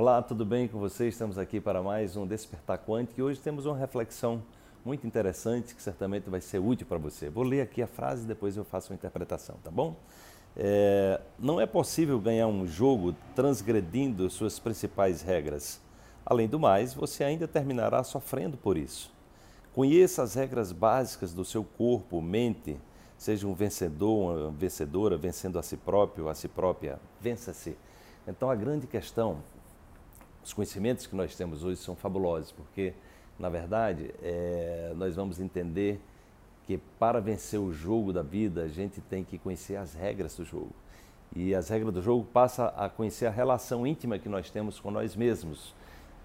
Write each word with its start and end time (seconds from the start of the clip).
Olá, 0.00 0.22
tudo 0.22 0.44
bem 0.44 0.68
com 0.68 0.78
vocês? 0.78 1.14
Estamos 1.14 1.38
aqui 1.38 1.60
para 1.60 1.82
mais 1.82 2.16
um 2.16 2.24
Despertar 2.24 2.78
Quântico 2.78 3.18
e 3.18 3.22
hoje 3.24 3.40
temos 3.40 3.66
uma 3.66 3.76
reflexão 3.76 4.40
muito 4.84 5.04
interessante 5.04 5.74
que 5.74 5.82
certamente 5.82 6.30
vai 6.30 6.40
ser 6.40 6.60
útil 6.60 6.86
para 6.86 6.98
você. 6.98 7.28
Vou 7.28 7.42
ler 7.42 7.62
aqui 7.62 7.82
a 7.82 7.86
frase 7.88 8.22
e 8.22 8.26
depois 8.28 8.56
eu 8.56 8.64
faço 8.64 8.92
uma 8.92 8.94
interpretação, 8.94 9.56
tá 9.64 9.72
bom? 9.72 9.96
É, 10.56 11.20
não 11.36 11.60
é 11.60 11.66
possível 11.66 12.16
ganhar 12.20 12.46
um 12.46 12.64
jogo 12.64 13.12
transgredindo 13.34 14.30
suas 14.30 14.60
principais 14.60 15.20
regras. 15.20 15.80
Além 16.24 16.46
do 16.46 16.60
mais, 16.60 16.94
você 16.94 17.24
ainda 17.24 17.48
terminará 17.48 18.04
sofrendo 18.04 18.56
por 18.56 18.76
isso. 18.76 19.12
Conheça 19.74 20.22
as 20.22 20.34
regras 20.34 20.70
básicas 20.70 21.34
do 21.34 21.44
seu 21.44 21.64
corpo, 21.64 22.22
mente, 22.22 22.76
seja 23.16 23.48
um 23.48 23.52
vencedor, 23.52 24.42
uma 24.42 24.50
vencedora, 24.52 25.18
vencendo 25.18 25.58
a 25.58 25.62
si 25.64 25.76
próprio, 25.76 26.28
a 26.28 26.36
si 26.36 26.46
própria, 26.46 27.00
vença-se. 27.20 27.76
Então 28.28 28.48
a 28.48 28.54
grande 28.54 28.86
questão 28.86 29.38
os 30.48 30.54
conhecimentos 30.54 31.06
que 31.06 31.14
nós 31.14 31.36
temos 31.36 31.62
hoje 31.62 31.76
são 31.76 31.94
fabulosos, 31.94 32.52
porque, 32.52 32.94
na 33.38 33.50
verdade, 33.50 34.14
é, 34.22 34.94
nós 34.96 35.14
vamos 35.14 35.38
entender 35.40 36.00
que 36.66 36.78
para 36.98 37.20
vencer 37.20 37.60
o 37.60 37.70
jogo 37.70 38.14
da 38.14 38.22
vida, 38.22 38.62
a 38.62 38.68
gente 38.68 38.98
tem 39.02 39.22
que 39.22 39.36
conhecer 39.38 39.76
as 39.76 39.92
regras 39.92 40.34
do 40.36 40.46
jogo. 40.46 40.72
E 41.36 41.54
as 41.54 41.68
regras 41.68 41.92
do 41.92 42.00
jogo 42.00 42.24
passa 42.24 42.68
a 42.68 42.88
conhecer 42.88 43.26
a 43.26 43.30
relação 43.30 43.86
íntima 43.86 44.18
que 44.18 44.28
nós 44.28 44.50
temos 44.50 44.80
com 44.80 44.90
nós 44.90 45.14
mesmos. 45.14 45.74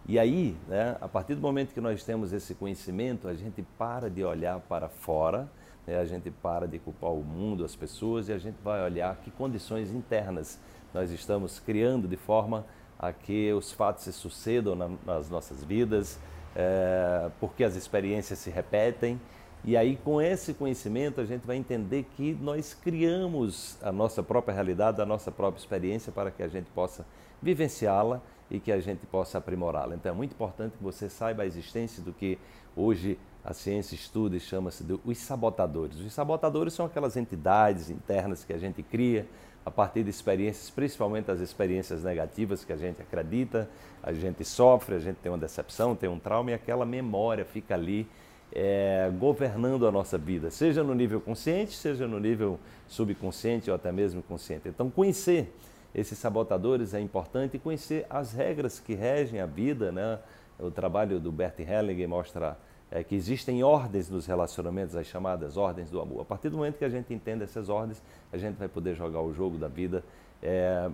E 0.07 0.17
aí, 0.17 0.55
né, 0.69 0.95
a 1.01 1.07
partir 1.09 1.35
do 1.35 1.41
momento 1.41 1.73
que 1.73 1.81
nós 1.81 2.05
temos 2.05 2.31
esse 2.31 2.55
conhecimento, 2.55 3.27
a 3.27 3.33
gente 3.33 3.61
para 3.77 4.09
de 4.09 4.23
olhar 4.23 4.57
para 4.61 4.87
fora, 4.87 5.49
né, 5.85 5.97
a 5.97 6.05
gente 6.05 6.31
para 6.31 6.65
de 6.65 6.79
culpar 6.79 7.11
o 7.11 7.23
mundo, 7.23 7.65
as 7.65 7.75
pessoas, 7.75 8.29
e 8.29 8.33
a 8.33 8.37
gente 8.37 8.55
vai 8.63 8.81
olhar 8.85 9.17
que 9.17 9.31
condições 9.31 9.91
internas 9.91 10.57
nós 10.93 11.11
estamos 11.11 11.59
criando 11.59 12.07
de 12.07 12.15
forma 12.15 12.65
a 13.07 13.11
que 13.11 13.51
os 13.51 13.71
fatos 13.71 14.05
se 14.05 14.13
sucedam 14.13 14.75
na, 14.75 14.89
nas 15.05 15.29
nossas 15.29 15.63
vidas, 15.63 16.17
é, 16.55 17.29
porque 17.39 17.63
as 17.63 17.75
experiências 17.75 18.39
se 18.39 18.49
repetem. 18.49 19.19
E 19.65 19.75
aí, 19.75 19.97
com 19.97 20.21
esse 20.21 20.53
conhecimento, 20.53 21.19
a 21.19 21.25
gente 21.25 21.45
vai 21.45 21.57
entender 21.57 22.05
que 22.15 22.33
nós 22.41 22.73
criamos 22.73 23.77
a 23.81 23.91
nossa 23.91 24.21
própria 24.23 24.53
realidade, 24.53 25.01
a 25.01 25.05
nossa 25.05 25.31
própria 25.31 25.59
experiência 25.59 26.11
para 26.11 26.31
que 26.31 26.43
a 26.43 26.47
gente 26.47 26.69
possa 26.71 27.05
vivenciá-la 27.41 28.21
e 28.49 28.59
que 28.59 28.71
a 28.71 28.79
gente 28.79 29.05
possa 29.05 29.37
aprimorá-la. 29.37 29.95
Então, 29.95 30.11
é 30.11 30.15
muito 30.15 30.31
importante 30.33 30.77
que 30.77 30.83
você 30.83 31.09
saiba 31.09 31.43
a 31.43 31.45
existência 31.45 32.01
do 32.01 32.13
que 32.13 32.37
hoje 32.75 33.17
a 33.43 33.53
ciência 33.53 33.95
estuda 33.95 34.35
e 34.35 34.39
chama-se 34.39 34.83
de 34.83 34.97
os 35.03 35.17
sabotadores. 35.17 35.99
Os 35.99 36.13
sabotadores 36.13 36.73
são 36.73 36.85
aquelas 36.85 37.17
entidades 37.17 37.89
internas 37.89 38.43
que 38.43 38.53
a 38.53 38.57
gente 38.57 38.81
cria 38.81 39.25
a 39.65 39.71
partir 39.71 40.03
de 40.03 40.09
experiências, 40.09 40.69
principalmente 40.69 41.31
as 41.31 41.39
experiências 41.39 42.03
negativas 42.03 42.65
que 42.65 42.73
a 42.73 42.77
gente 42.77 43.01
acredita, 43.01 43.69
a 44.01 44.11
gente 44.11 44.43
sofre, 44.43 44.95
a 44.95 44.99
gente 44.99 45.17
tem 45.17 45.31
uma 45.31 45.37
decepção, 45.37 45.95
tem 45.95 46.09
um 46.09 46.19
trauma 46.19 46.51
e 46.51 46.53
aquela 46.53 46.85
memória 46.85 47.45
fica 47.45 47.73
ali 47.73 48.07
é, 48.51 49.09
governando 49.17 49.87
a 49.87 49.91
nossa 49.91 50.17
vida, 50.17 50.51
seja 50.51 50.83
no 50.83 50.93
nível 50.93 51.19
consciente, 51.19 51.73
seja 51.73 52.07
no 52.07 52.19
nível 52.19 52.59
subconsciente 52.87 53.69
ou 53.69 53.75
até 53.75 53.91
mesmo 53.91 54.21
consciente. 54.21 54.67
Então, 54.67 54.89
conhecer 54.89 55.53
esses 55.95 56.17
sabotadores 56.17 56.93
é 56.93 56.99
importante 56.99 57.57
e 57.57 57.59
conhecer 57.59 58.05
as 58.09 58.33
regras 58.33 58.79
que 58.79 58.93
regem 58.93 59.39
a 59.39 59.45
vida. 59.45 59.91
Né? 59.91 60.19
O 60.59 60.71
trabalho 60.71 61.19
do 61.19 61.31
Bert 61.31 61.59
Hellinger 61.59 62.07
mostra 62.07 62.57
é, 62.93 63.03
que 63.03 63.15
existem 63.15 63.63
ordens 63.63 64.07
nos 64.07 64.27
relacionamentos, 64.27 64.95
as 64.95 65.07
chamadas 65.07 65.57
ordens 65.57 65.89
do 65.89 65.99
amor. 65.99 66.21
A 66.21 66.25
partir 66.25 66.49
do 66.49 66.57
momento 66.57 66.77
que 66.77 66.85
a 66.85 66.89
gente 66.89 67.11
entende 67.11 67.43
essas 67.43 67.67
ordens, 67.67 67.99
a 68.31 68.37
gente 68.37 68.55
vai 68.55 68.67
poder 68.67 68.93
jogar 68.93 69.19
o 69.19 69.33
jogo 69.33 69.57
da 69.57 69.67
vida 69.67 70.03
é, 70.43 70.91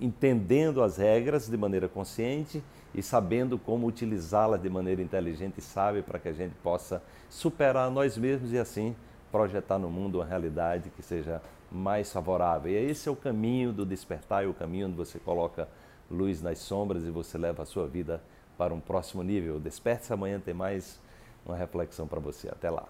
entendendo 0.00 0.82
as 0.82 0.96
regras 0.96 1.48
de 1.48 1.56
maneira 1.56 1.88
consciente 1.88 2.60
e 2.92 3.00
sabendo 3.00 3.56
como 3.56 3.86
utilizá-las 3.86 4.60
de 4.60 4.68
maneira 4.68 5.00
inteligente 5.00 5.58
e 5.58 5.60
sábia 5.60 6.02
para 6.02 6.18
que 6.18 6.28
a 6.28 6.32
gente 6.32 6.56
possa 6.56 7.00
superar 7.30 7.88
nós 7.88 8.18
mesmos 8.18 8.52
e 8.52 8.58
assim 8.58 8.96
projetar 9.30 9.78
no 9.78 9.88
mundo 9.88 10.16
uma 10.18 10.24
realidade 10.24 10.90
que 10.90 11.02
seja 11.02 11.40
mais 11.70 12.12
favorável. 12.12 12.72
E 12.72 12.74
esse 12.74 13.08
é 13.08 13.12
o 13.12 13.16
caminho 13.16 13.72
do 13.72 13.86
despertar, 13.86 14.42
é 14.42 14.48
o 14.48 14.54
caminho 14.54 14.88
onde 14.88 14.96
você 14.96 15.20
coloca 15.20 15.68
luz 16.10 16.42
nas 16.42 16.58
sombras 16.58 17.04
e 17.04 17.10
você 17.10 17.38
leva 17.38 17.62
a 17.62 17.66
sua 17.66 17.86
vida 17.86 18.20
para 18.56 18.74
um 18.74 18.80
próximo 18.80 19.22
nível. 19.22 19.60
Desperte-se 19.60 20.12
amanhã, 20.12 20.40
tem 20.40 20.52
mais 20.52 20.98
uma 21.48 21.56
reflexão 21.56 22.06
para 22.06 22.20
você. 22.20 22.48
Até 22.48 22.70
lá. 22.70 22.86